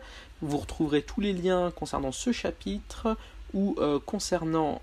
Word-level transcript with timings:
Vous 0.42 0.58
retrouverez 0.58 1.02
tous 1.02 1.22
les 1.22 1.32
liens 1.32 1.72
concernant 1.72 2.12
ce 2.12 2.34
chapitre 2.34 3.16
ou 3.54 3.78
euh, 3.80 4.02
concernant 4.06 4.82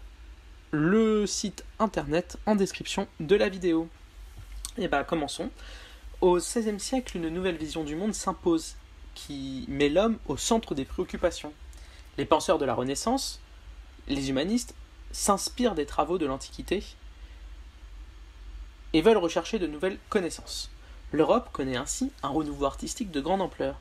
le 0.71 1.27
site 1.27 1.63
internet 1.79 2.39
en 2.47 2.57
description 2.57 3.07
de 3.21 3.37
la 3.37 3.51
vidéo. 3.51 3.87
Et 4.79 4.89
bien 4.89 5.05
commençons. 5.05 5.51
Au 6.23 6.39
XVIe 6.39 6.81
siècle, 6.81 7.19
une 7.19 7.29
nouvelle 7.29 7.59
vision 7.59 7.85
du 7.85 7.97
monde 7.97 8.15
s'impose 8.15 8.77
qui 9.27 9.65
met 9.69 9.89
l'homme 9.89 10.19
au 10.29 10.37
centre 10.37 10.75
des 10.75 10.85
préoccupations. 10.85 11.53
Les 12.19 12.25
penseurs 12.25 12.59
de 12.59 12.65
la 12.65 12.75
Renaissance, 12.75 13.41
les 14.07 14.31
humanistes, 14.31 14.75
s'inspirent 15.11 15.75
des 15.75 15.87
travaux 15.87 16.19
de 16.19 16.27
l'Antiquité 16.27 16.85
et 18.93 19.03
veulent 19.03 19.17
rechercher 19.17 19.59
de 19.59 19.67
nouvelles 19.67 19.99
connaissances. 20.09 20.71
L'Europe 21.11 21.51
connaît 21.53 21.77
ainsi 21.77 22.13
un 22.23 22.29
renouveau 22.29 22.67
artistique 22.67 23.11
de 23.11 23.21
grande 23.21 23.43
ampleur. 23.43 23.81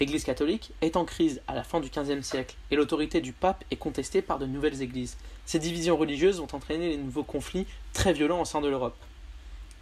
L'Église 0.00 0.24
catholique 0.24 0.72
est 0.80 0.96
en 0.96 1.04
crise 1.04 1.40
à 1.46 1.54
la 1.54 1.62
fin 1.62 1.80
du 1.80 1.88
XVe 1.88 2.22
siècle 2.22 2.56
et 2.70 2.76
l'autorité 2.76 3.20
du 3.20 3.32
pape 3.32 3.64
est 3.70 3.76
contestée 3.76 4.22
par 4.22 4.38
de 4.38 4.46
nouvelles 4.46 4.82
églises. 4.82 5.16
Ces 5.46 5.58
divisions 5.58 5.96
religieuses 5.96 6.40
ont 6.40 6.48
entraîné 6.52 6.90
les 6.90 6.96
nouveaux 6.96 7.22
conflits 7.22 7.66
très 7.92 8.12
violents 8.12 8.40
au 8.40 8.44
sein 8.44 8.60
de 8.60 8.68
l'Europe. 8.68 8.96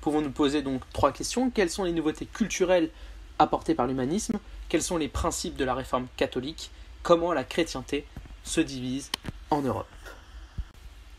Pouvons-nous 0.02 0.30
poser 0.30 0.60
donc 0.60 0.82
trois 0.92 1.12
questions? 1.12 1.50
Quelles 1.50 1.70
sont 1.70 1.84
les 1.84 1.92
nouveautés 1.92 2.26
culturelles 2.26 2.90
apportés 3.38 3.74
par 3.74 3.86
l'humanisme, 3.86 4.38
quels 4.68 4.82
sont 4.82 4.96
les 4.96 5.08
principes 5.08 5.56
de 5.56 5.64
la 5.64 5.74
réforme 5.74 6.06
catholique, 6.16 6.70
comment 7.02 7.32
la 7.32 7.44
chrétienté 7.44 8.06
se 8.44 8.60
divise 8.60 9.10
en 9.50 9.62
Europe. 9.62 9.86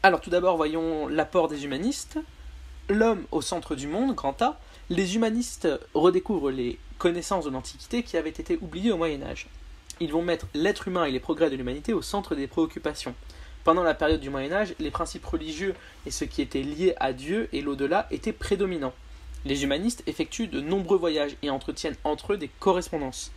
Alors 0.03 0.21
tout 0.21 0.29
d'abord 0.29 0.57
voyons 0.57 1.07
l'apport 1.07 1.47
des 1.47 1.65
humanistes. 1.65 2.19
L'homme 2.89 3.25
au 3.31 3.41
centre 3.41 3.75
du 3.75 3.87
monde, 3.87 4.13
grand 4.13 4.39
A, 4.41 4.59
les 4.89 5.15
humanistes 5.15 5.67
redécouvrent 5.95 6.51
les 6.51 6.77
connaissances 6.99 7.45
de 7.45 7.49
l'Antiquité 7.49 8.03
qui 8.03 8.15
avaient 8.15 8.29
été 8.29 8.59
oubliées 8.61 8.91
au 8.91 8.97
Moyen 8.97 9.23
Âge. 9.23 9.47
Ils 9.99 10.11
vont 10.11 10.21
mettre 10.21 10.45
l'être 10.53 10.87
humain 10.87 11.05
et 11.05 11.11
les 11.11 11.19
progrès 11.19 11.49
de 11.49 11.55
l'humanité 11.55 11.93
au 11.93 12.01
centre 12.01 12.35
des 12.35 12.47
préoccupations. 12.47 13.15
Pendant 13.63 13.81
la 13.81 13.95
période 13.95 14.19
du 14.19 14.29
Moyen 14.29 14.51
Âge, 14.51 14.75
les 14.77 14.91
principes 14.91 15.25
religieux 15.25 15.73
et 16.05 16.11
ce 16.11 16.23
qui 16.23 16.43
était 16.43 16.61
lié 16.61 16.93
à 16.99 17.13
Dieu 17.13 17.49
et 17.51 17.61
l'au-delà 17.61 18.07
étaient 18.11 18.31
prédominants. 18.31 18.93
Les 19.45 19.63
humanistes 19.63 20.03
effectuent 20.07 20.47
de 20.47 20.59
nombreux 20.59 20.97
voyages 20.97 21.37
et 21.43 21.51
entretiennent 21.51 21.95
entre 22.03 22.33
eux 22.33 22.37
des 22.37 22.47
correspondances. 22.47 23.31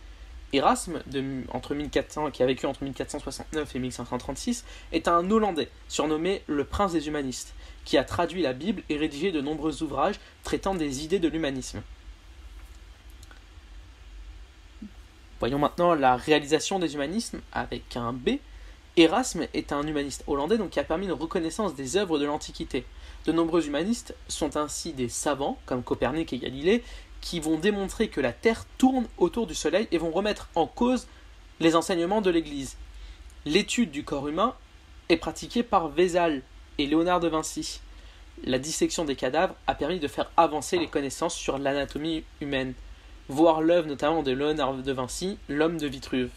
Erasme, 0.51 1.03
entre 1.49 1.75
1400, 1.75 2.31
qui 2.31 2.41
a 2.41 2.47
vécu 2.47 2.65
entre 2.65 2.83
1469 2.83 3.75
et 3.75 3.79
1536, 3.79 4.65
est 4.91 5.07
un 5.07 5.29
Hollandais, 5.29 5.69
surnommé 5.87 6.41
le 6.47 6.63
prince 6.63 6.93
des 6.93 7.07
humanistes, 7.07 7.53
qui 7.85 7.99
a 7.99 8.03
traduit 8.03 8.41
la 8.41 8.53
Bible 8.53 8.81
et 8.89 8.97
rédigé 8.97 9.31
de 9.31 9.41
nombreux 9.41 9.83
ouvrages 9.83 10.19
traitant 10.43 10.73
des 10.73 11.03
idées 11.03 11.19
de 11.19 11.27
l'humanisme. 11.27 11.83
Voyons 15.39 15.59
maintenant 15.59 15.93
la 15.93 16.15
réalisation 16.15 16.79
des 16.79 16.95
humanismes 16.95 17.41
avec 17.51 17.95
un 17.95 18.11
B. 18.11 18.39
Erasme 18.99 19.47
est 19.53 19.71
un 19.71 19.87
humaniste 19.87 20.23
hollandais 20.27 20.57
donc 20.57 20.71
qui 20.71 20.79
a 20.79 20.83
permis 20.83 21.05
une 21.05 21.13
reconnaissance 21.13 21.73
des 21.73 21.95
œuvres 21.95 22.19
de 22.19 22.25
l'Antiquité. 22.25 22.85
De 23.25 23.31
nombreux 23.31 23.65
humanistes 23.65 24.13
sont 24.27 24.57
ainsi 24.57 24.91
des 24.91 25.07
savants, 25.07 25.57
comme 25.65 25.83
Copernic 25.83 26.33
et 26.33 26.37
Galilée, 26.37 26.83
qui 27.21 27.39
vont 27.39 27.57
démontrer 27.57 28.09
que 28.09 28.19
la 28.19 28.33
Terre 28.33 28.65
tourne 28.77 29.07
autour 29.17 29.47
du 29.47 29.55
Soleil 29.55 29.87
et 29.91 29.97
vont 29.97 30.11
remettre 30.11 30.49
en 30.55 30.67
cause 30.67 31.07
les 31.61 31.75
enseignements 31.75 32.19
de 32.19 32.29
l'Église. 32.29 32.75
L'étude 33.45 33.91
du 33.91 34.03
corps 34.03 34.27
humain 34.27 34.53
est 35.07 35.17
pratiquée 35.17 35.63
par 35.63 35.87
Vézal 35.87 36.41
et 36.77 36.85
Léonard 36.85 37.21
de 37.21 37.29
Vinci. 37.29 37.79
La 38.43 38.59
dissection 38.59 39.05
des 39.05 39.15
cadavres 39.15 39.55
a 39.67 39.75
permis 39.75 39.99
de 39.99 40.07
faire 40.09 40.29
avancer 40.35 40.77
les 40.77 40.87
connaissances 40.87 41.35
sur 41.35 41.57
l'anatomie 41.57 42.23
humaine, 42.41 42.73
voir 43.29 43.61
l'œuvre 43.61 43.87
notamment 43.87 44.23
de 44.23 44.31
Léonard 44.31 44.73
de 44.73 44.91
Vinci, 44.91 45.37
L'homme 45.47 45.77
de 45.77 45.87
Vitruve. 45.87 46.31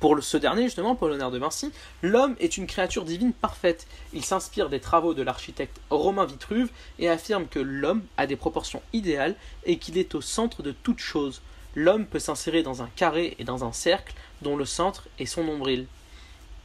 Pour 0.00 0.22
ce 0.22 0.38
dernier, 0.38 0.62
justement, 0.62 0.94
pour 0.94 1.08
Léonard 1.08 1.30
de 1.30 1.38
Vinci, 1.38 1.72
l'homme 2.00 2.34
est 2.40 2.56
une 2.56 2.66
créature 2.66 3.04
divine 3.04 3.34
parfaite. 3.34 3.86
Il 4.14 4.24
s'inspire 4.24 4.70
des 4.70 4.80
travaux 4.80 5.12
de 5.12 5.22
l'architecte 5.22 5.78
Romain 5.90 6.24
Vitruve 6.24 6.70
et 6.98 7.10
affirme 7.10 7.46
que 7.46 7.58
l'homme 7.58 8.02
a 8.16 8.26
des 8.26 8.36
proportions 8.36 8.80
idéales 8.94 9.36
et 9.66 9.76
qu'il 9.76 9.98
est 9.98 10.14
au 10.14 10.22
centre 10.22 10.62
de 10.62 10.72
toute 10.72 11.00
chose. 11.00 11.42
L'homme 11.74 12.06
peut 12.06 12.18
s'insérer 12.18 12.62
dans 12.62 12.80
un 12.80 12.88
carré 12.96 13.36
et 13.38 13.44
dans 13.44 13.62
un 13.62 13.72
cercle 13.72 14.14
dont 14.40 14.56
le 14.56 14.64
centre 14.64 15.06
est 15.18 15.26
son 15.26 15.44
nombril. 15.44 15.86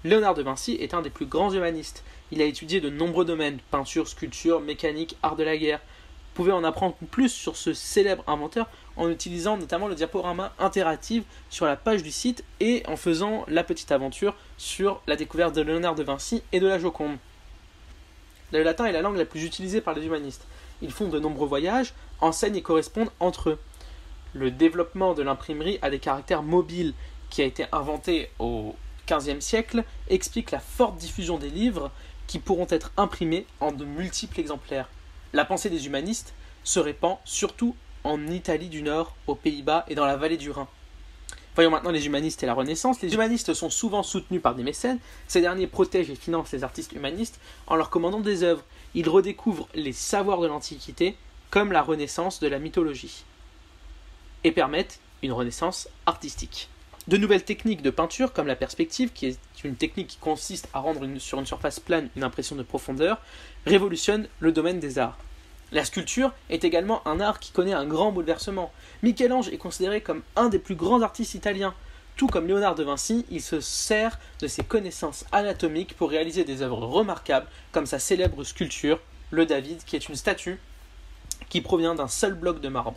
Léonard 0.05 0.35
de 0.35 0.43
Vinci 0.43 0.77
est 0.79 0.93
un 0.93 1.01
des 1.01 1.09
plus 1.09 1.25
grands 1.25 1.51
humanistes. 1.51 2.05
Il 2.31 2.41
a 2.41 2.45
étudié 2.45 2.79
de 2.79 2.89
nombreux 2.89 3.25
domaines 3.25 3.59
peinture, 3.69 4.07
sculpture, 4.07 4.61
mécanique, 4.61 5.17
art 5.23 5.35
de 5.35 5.43
la 5.43 5.57
guerre. 5.57 5.81
Vous 6.35 6.43
pouvez 6.43 6.51
en 6.51 6.65
apprendre 6.65 6.95
plus 7.11 7.29
sur 7.29 7.55
ce 7.55 7.73
célèbre 7.73 8.25
inventeur 8.27 8.67
en 8.97 9.09
utilisant 9.09 9.55
notamment 9.55 9.87
le 9.87 9.95
diaporama 9.95 10.51
interactif 10.59 11.23
sur 11.49 11.65
la 11.65 11.77
page 11.77 12.03
du 12.03 12.11
site 12.11 12.43
et 12.59 12.83
en 12.89 12.97
faisant 12.97 13.45
la 13.47 13.63
petite 13.63 13.93
aventure 13.93 14.35
sur 14.57 15.01
la 15.07 15.15
découverte 15.15 15.55
de 15.55 15.61
Léonard 15.61 15.95
de 15.95 16.03
Vinci 16.03 16.43
et 16.51 16.59
de 16.59 16.67
la 16.67 16.77
Joconde. 16.77 17.15
Le 18.51 18.63
latin 18.63 18.83
est 18.83 18.91
la 18.91 19.01
langue 19.01 19.15
la 19.15 19.23
plus 19.23 19.45
utilisée 19.45 19.79
par 19.79 19.93
les 19.93 20.05
humanistes. 20.05 20.45
Ils 20.81 20.91
font 20.91 21.07
de 21.07 21.21
nombreux 21.21 21.47
voyages, 21.47 21.93
enseignent 22.19 22.57
et 22.57 22.61
correspondent 22.61 23.11
entre 23.21 23.51
eux. 23.51 23.59
Le 24.33 24.51
développement 24.51 25.13
de 25.13 25.23
l'imprimerie 25.23 25.79
a 25.81 25.89
des 25.89 25.99
caractères 25.99 26.43
mobiles 26.43 26.93
qui 27.29 27.43
a 27.43 27.45
été 27.45 27.65
inventé 27.71 28.29
au 28.39 28.75
XVe 29.09 29.39
siècle 29.39 29.85
explique 30.09 30.51
la 30.51 30.59
forte 30.59 30.97
diffusion 30.97 31.37
des 31.37 31.49
livres 31.49 31.91
qui 32.27 32.39
pourront 32.39 32.67
être 32.69 32.91
imprimés 32.97 33.45
en 33.61 33.71
de 33.71 33.85
multiples 33.85 34.41
exemplaires. 34.41 34.89
La 35.35 35.43
pensée 35.43 35.69
des 35.69 35.85
humanistes 35.85 36.33
se 36.63 36.79
répand 36.79 37.17
surtout 37.25 37.75
en 38.05 38.25
Italie 38.27 38.69
du 38.69 38.81
Nord, 38.81 39.17
aux 39.27 39.35
Pays-Bas 39.35 39.83
et 39.89 39.93
dans 39.93 40.05
la 40.05 40.15
vallée 40.15 40.37
du 40.37 40.49
Rhin. 40.49 40.69
Voyons 41.55 41.71
maintenant 41.71 41.91
les 41.91 42.05
humanistes 42.05 42.41
et 42.43 42.45
la 42.45 42.53
Renaissance. 42.53 43.01
Les 43.01 43.13
humanistes 43.13 43.53
sont 43.53 43.69
souvent 43.69 44.01
soutenus 44.01 44.41
par 44.41 44.55
des 44.55 44.63
mécènes. 44.63 44.97
Ces 45.27 45.41
derniers 45.41 45.67
protègent 45.67 46.09
et 46.09 46.15
financent 46.15 46.53
les 46.53 46.63
artistes 46.63 46.93
humanistes 46.93 47.41
en 47.67 47.75
leur 47.75 47.89
commandant 47.89 48.21
des 48.21 48.43
œuvres. 48.43 48.63
Ils 48.93 49.09
redécouvrent 49.09 49.67
les 49.75 49.91
savoirs 49.91 50.39
de 50.39 50.47
l'Antiquité, 50.47 51.17
comme 51.49 51.73
la 51.73 51.81
Renaissance 51.81 52.39
de 52.39 52.47
la 52.47 52.59
mythologie, 52.59 53.25
et 54.45 54.53
permettent 54.53 55.01
une 55.21 55.33
Renaissance 55.33 55.89
artistique. 56.05 56.69
De 57.09 57.17
nouvelles 57.17 57.43
techniques 57.43 57.81
de 57.81 57.89
peinture, 57.89 58.31
comme 58.31 58.47
la 58.47 58.55
perspective, 58.55 59.11
qui 59.11 59.27
est 59.27 59.37
une 59.65 59.75
technique 59.75 60.07
qui 60.07 60.17
consiste 60.17 60.69
à 60.73 60.79
rendre 60.79 61.05
sur 61.19 61.39
une 61.39 61.45
surface 61.45 61.81
plane 61.81 62.09
une 62.15 62.23
impression 62.23 62.55
de 62.55 62.63
profondeur, 62.63 63.19
révolutionnent 63.65 64.29
le 64.39 64.53
domaine 64.53 64.79
des 64.79 64.97
arts. 64.97 65.17
La 65.75 65.83
sculpture 65.83 66.31
est 66.49 66.63
également 66.63 67.05
un 67.05 67.19
art 67.19 67.41
qui 67.41 67.51
connaît 67.51 67.73
un 67.73 67.85
grand 67.85 68.13
bouleversement. 68.13 68.71
Michel-Ange 69.03 69.49
est 69.49 69.57
considéré 69.57 69.99
comme 69.99 70.21
un 70.37 70.47
des 70.47 70.57
plus 70.57 70.75
grands 70.75 71.01
artistes 71.01 71.33
italiens. 71.33 71.73
Tout 72.15 72.27
comme 72.27 72.47
Léonard 72.47 72.75
de 72.75 72.83
Vinci, 72.85 73.25
il 73.29 73.41
se 73.41 73.59
sert 73.59 74.17
de 74.39 74.47
ses 74.47 74.63
connaissances 74.63 75.25
anatomiques 75.33 75.97
pour 75.97 76.11
réaliser 76.11 76.45
des 76.45 76.61
œuvres 76.61 76.85
remarquables, 76.85 77.47
comme 77.73 77.87
sa 77.87 77.99
célèbre 77.99 78.45
sculpture, 78.45 79.01
le 79.31 79.45
David, 79.45 79.83
qui 79.83 79.97
est 79.97 80.07
une 80.07 80.15
statue 80.15 80.61
qui 81.49 81.59
provient 81.59 81.93
d'un 81.93 82.07
seul 82.07 82.35
bloc 82.35 82.61
de 82.61 82.69
marbre. 82.69 82.95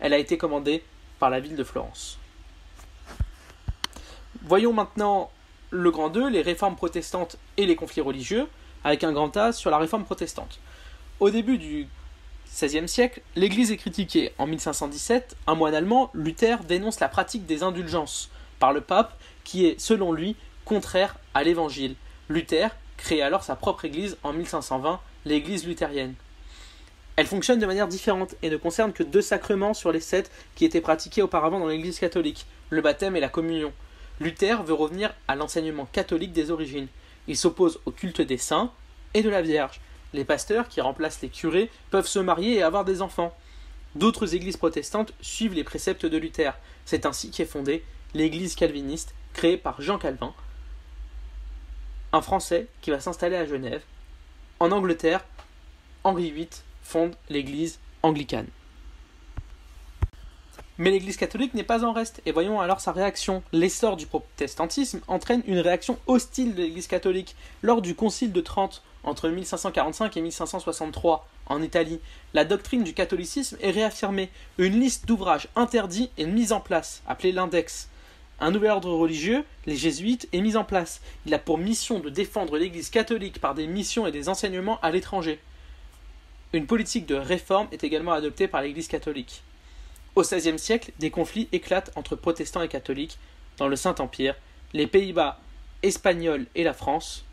Elle 0.00 0.12
a 0.12 0.18
été 0.18 0.36
commandée 0.36 0.82
par 1.20 1.30
la 1.30 1.38
ville 1.38 1.54
de 1.54 1.62
Florence. 1.62 2.18
Voyons 4.42 4.72
maintenant 4.72 5.30
le 5.70 5.92
grand 5.92 6.08
2, 6.08 6.28
les 6.28 6.42
réformes 6.42 6.74
protestantes 6.74 7.36
et 7.56 7.66
les 7.66 7.76
conflits 7.76 8.02
religieux, 8.02 8.48
avec 8.82 9.04
un 9.04 9.12
grand 9.12 9.36
A 9.36 9.52
sur 9.52 9.70
la 9.70 9.78
réforme 9.78 10.04
protestante. 10.04 10.58
Au 11.20 11.30
début 11.30 11.58
du 11.58 11.86
XVIe 12.54 12.88
siècle, 12.88 13.22
l'Église 13.34 13.70
est 13.72 13.76
critiquée. 13.76 14.32
En 14.38 14.46
1517, 14.46 15.36
un 15.46 15.54
moine 15.54 15.74
allemand, 15.74 16.10
Luther, 16.14 16.64
dénonce 16.64 17.00
la 17.00 17.08
pratique 17.08 17.46
des 17.46 17.62
indulgences 17.62 18.30
par 18.58 18.72
le 18.72 18.80
pape, 18.80 19.18
qui 19.44 19.66
est, 19.66 19.78
selon 19.78 20.12
lui, 20.12 20.36
contraire 20.64 21.16
à 21.34 21.44
l'Évangile. 21.44 21.96
Luther 22.28 22.70
crée 22.96 23.22
alors 23.22 23.44
sa 23.44 23.56
propre 23.56 23.84
Église 23.84 24.16
en 24.22 24.32
1520, 24.32 25.00
l'Église 25.26 25.66
luthérienne. 25.66 26.14
Elle 27.16 27.26
fonctionne 27.26 27.58
de 27.58 27.66
manière 27.66 27.88
différente 27.88 28.34
et 28.42 28.50
ne 28.50 28.56
concerne 28.56 28.92
que 28.92 29.02
deux 29.02 29.22
sacrements 29.22 29.74
sur 29.74 29.90
les 29.90 30.00
sept 30.00 30.30
qui 30.54 30.64
étaient 30.64 30.80
pratiqués 30.80 31.22
auparavant 31.22 31.58
dans 31.58 31.68
l'Église 31.68 31.98
catholique, 31.98 32.46
le 32.70 32.82
baptême 32.82 33.16
et 33.16 33.20
la 33.20 33.28
communion. 33.28 33.72
Luther 34.20 34.62
veut 34.62 34.74
revenir 34.74 35.14
à 35.28 35.34
l'enseignement 35.34 35.86
catholique 35.92 36.32
des 36.32 36.50
origines. 36.50 36.88
Il 37.26 37.36
s'oppose 37.36 37.80
au 37.86 37.90
culte 37.90 38.20
des 38.20 38.38
saints 38.38 38.70
et 39.14 39.22
de 39.22 39.30
la 39.30 39.42
Vierge. 39.42 39.80
Les 40.16 40.24
pasteurs, 40.24 40.68
qui 40.68 40.80
remplacent 40.80 41.20
les 41.20 41.28
curés, 41.28 41.70
peuvent 41.90 42.06
se 42.06 42.18
marier 42.18 42.54
et 42.54 42.62
avoir 42.62 42.86
des 42.86 43.02
enfants. 43.02 43.36
D'autres 43.96 44.34
églises 44.34 44.56
protestantes 44.56 45.12
suivent 45.20 45.52
les 45.52 45.62
préceptes 45.62 46.06
de 46.06 46.16
Luther. 46.16 46.52
C'est 46.86 47.04
ainsi 47.04 47.30
qu'est 47.30 47.44
fondée 47.44 47.84
l'église 48.14 48.54
calviniste 48.54 49.14
créée 49.34 49.58
par 49.58 49.82
Jean 49.82 49.98
Calvin, 49.98 50.32
un 52.14 52.22
Français 52.22 52.66
qui 52.80 52.90
va 52.90 52.98
s'installer 52.98 53.36
à 53.36 53.44
Genève. 53.44 53.82
En 54.58 54.72
Angleterre, 54.72 55.22
Henri 56.02 56.30
VIII 56.30 56.48
fonde 56.82 57.14
l'église 57.28 57.78
anglicane. 58.02 58.48
Mais 60.78 60.90
l'Église 60.90 61.18
catholique 61.18 61.52
n'est 61.52 61.62
pas 61.62 61.84
en 61.84 61.92
reste, 61.92 62.22
et 62.24 62.32
voyons 62.32 62.60
alors 62.60 62.80
sa 62.80 62.92
réaction. 62.92 63.42
L'essor 63.52 63.96
du 63.96 64.06
protestantisme 64.06 65.00
entraîne 65.08 65.42
une 65.46 65.58
réaction 65.58 65.98
hostile 66.06 66.54
de 66.54 66.62
l'Église 66.62 66.86
catholique. 66.86 67.36
Lors 67.62 67.82
du 67.82 67.94
Concile 67.94 68.32
de 68.32 68.40
Trente, 68.40 68.82
entre 69.06 69.28
1545 69.28 70.16
et 70.16 70.20
1563, 70.20 71.28
en 71.46 71.62
Italie, 71.62 72.00
la 72.34 72.44
doctrine 72.44 72.84
du 72.84 72.92
catholicisme 72.92 73.56
est 73.60 73.70
réaffirmée. 73.70 74.30
Une 74.58 74.78
liste 74.78 75.06
d'ouvrages 75.06 75.48
interdits 75.56 76.10
est 76.18 76.26
mise 76.26 76.52
en 76.52 76.60
place, 76.60 77.02
appelée 77.06 77.32
l'index. 77.32 77.88
Un 78.40 78.50
nouvel 78.50 78.70
ordre 78.70 78.92
religieux, 78.92 79.44
les 79.64 79.76
jésuites, 79.76 80.28
est 80.32 80.40
mis 80.40 80.56
en 80.56 80.64
place. 80.64 81.00
Il 81.24 81.32
a 81.32 81.38
pour 81.38 81.56
mission 81.56 82.00
de 82.00 82.10
défendre 82.10 82.58
l'Église 82.58 82.90
catholique 82.90 83.40
par 83.40 83.54
des 83.54 83.66
missions 83.66 84.06
et 84.06 84.12
des 84.12 84.28
enseignements 84.28 84.78
à 84.82 84.90
l'étranger. 84.90 85.40
Une 86.52 86.66
politique 86.66 87.06
de 87.06 87.14
réforme 87.14 87.68
est 87.72 87.84
également 87.84 88.12
adoptée 88.12 88.48
par 88.48 88.60
l'Église 88.60 88.88
catholique. 88.88 89.42
Au 90.16 90.22
XVIe 90.22 90.58
siècle, 90.58 90.92
des 90.98 91.10
conflits 91.10 91.48
éclatent 91.52 91.92
entre 91.96 92.16
protestants 92.16 92.62
et 92.62 92.68
catholiques 92.68 93.18
dans 93.56 93.68
le 93.68 93.76
Saint-Empire, 93.76 94.34
les 94.72 94.86
Pays-Bas 94.86 95.38
espagnols 95.82 96.46
et 96.54 96.64
la 96.64 96.74
France. 96.74 97.24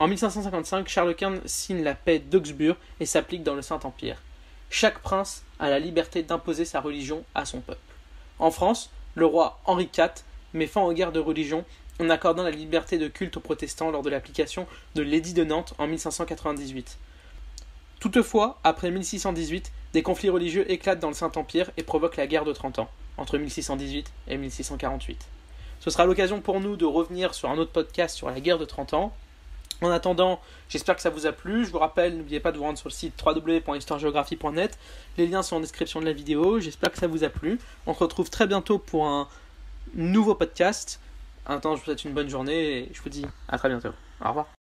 En 0.00 0.06
1555, 0.06 0.88
Charles 0.88 1.16
Quint 1.16 1.40
signe 1.44 1.82
la 1.82 1.94
paix 1.94 2.20
d'Augsbourg 2.20 2.76
et 3.00 3.06
s'applique 3.06 3.42
dans 3.42 3.56
le 3.56 3.62
Saint-Empire. 3.62 4.22
Chaque 4.70 5.00
prince 5.00 5.42
a 5.58 5.70
la 5.70 5.80
liberté 5.80 6.22
d'imposer 6.22 6.64
sa 6.64 6.80
religion 6.80 7.24
à 7.34 7.44
son 7.44 7.60
peuple. 7.60 7.80
En 8.38 8.52
France, 8.52 8.90
le 9.16 9.26
roi 9.26 9.58
Henri 9.64 9.88
IV 9.96 10.10
met 10.54 10.68
fin 10.68 10.82
aux 10.82 10.92
guerres 10.92 11.10
de 11.10 11.18
religion 11.18 11.64
en 12.00 12.10
accordant 12.10 12.44
la 12.44 12.52
liberté 12.52 12.96
de 12.96 13.08
culte 13.08 13.38
aux 13.38 13.40
protestants 13.40 13.90
lors 13.90 14.02
de 14.02 14.10
l'application 14.10 14.68
de 14.94 15.02
l'édit 15.02 15.34
de 15.34 15.42
Nantes 15.42 15.74
en 15.78 15.88
1598. 15.88 16.96
Toutefois, 17.98 18.60
après 18.62 18.92
1618, 18.92 19.72
des 19.94 20.02
conflits 20.02 20.30
religieux 20.30 20.70
éclatent 20.70 21.00
dans 21.00 21.08
le 21.08 21.14
Saint-Empire 21.14 21.72
et 21.76 21.82
provoquent 21.82 22.18
la 22.18 22.28
guerre 22.28 22.44
de 22.44 22.52
Trente 22.52 22.78
Ans, 22.78 22.88
entre 23.16 23.36
1618 23.36 24.12
et 24.28 24.36
1648. 24.36 25.26
Ce 25.80 25.90
sera 25.90 26.06
l'occasion 26.06 26.40
pour 26.40 26.60
nous 26.60 26.76
de 26.76 26.84
revenir 26.84 27.34
sur 27.34 27.50
un 27.50 27.58
autre 27.58 27.72
podcast 27.72 28.16
sur 28.16 28.30
la 28.30 28.38
guerre 28.40 28.58
de 28.58 28.64
Trente 28.64 28.94
Ans. 28.94 29.12
En 29.80 29.90
attendant, 29.90 30.40
j'espère 30.68 30.96
que 30.96 31.02
ça 31.02 31.10
vous 31.10 31.26
a 31.26 31.32
plu. 31.32 31.64
Je 31.64 31.70
vous 31.70 31.78
rappelle, 31.78 32.16
n'oubliez 32.16 32.40
pas 32.40 32.50
de 32.50 32.58
vous 32.58 32.64
rendre 32.64 32.78
sur 32.78 32.88
le 32.88 32.94
site 32.94 33.14
www.histoiregéographie.net. 33.24 34.78
Les 35.16 35.26
liens 35.26 35.42
sont 35.42 35.56
en 35.56 35.60
description 35.60 36.00
de 36.00 36.04
la 36.04 36.12
vidéo. 36.12 36.58
J'espère 36.58 36.90
que 36.90 36.98
ça 36.98 37.06
vous 37.06 37.22
a 37.22 37.28
plu. 37.28 37.60
On 37.86 37.94
se 37.94 38.00
retrouve 38.00 38.28
très 38.28 38.46
bientôt 38.46 38.78
pour 38.78 39.06
un 39.06 39.28
nouveau 39.94 40.34
podcast. 40.34 41.00
En 41.46 41.54
attendant, 41.54 41.76
je 41.76 41.80
vous 41.80 41.86
souhaite 41.86 42.04
une 42.04 42.12
bonne 42.12 42.28
journée 42.28 42.78
et 42.78 42.90
je 42.92 43.00
vous 43.00 43.08
dis 43.08 43.26
à 43.48 43.56
très 43.56 43.68
bientôt. 43.68 43.90
Au 44.20 44.28
revoir. 44.28 44.57